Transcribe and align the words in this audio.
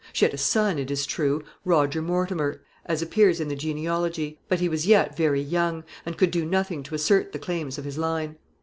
She 0.13 0.25
had 0.25 0.33
a 0.33 0.37
son, 0.39 0.79
it 0.79 0.89
is 0.89 1.05
true, 1.05 1.43
Roger 1.63 2.01
Mortimer, 2.01 2.63
as 2.87 3.03
appears 3.03 3.37
by 3.37 3.45
the 3.45 3.55
table; 3.55 4.09
but 4.49 4.59
he 4.59 4.67
was 4.67 4.87
yet 4.87 5.15
very 5.15 5.41
young, 5.41 5.83
and 6.07 6.17
could 6.17 6.31
do 6.31 6.43
nothing 6.43 6.81
to 6.81 6.95
assert 6.95 7.33
the 7.33 7.37
claims 7.37 7.77
of 7.77 7.85
his 7.85 7.99
line. 7.99 8.37